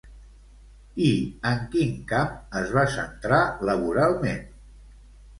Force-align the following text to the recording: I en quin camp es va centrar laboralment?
I 1.07 1.09
en 1.49 1.59
quin 1.75 1.91
camp 2.11 2.31
es 2.61 2.73
va 2.77 2.85
centrar 2.93 3.41
laboralment? 3.71 4.41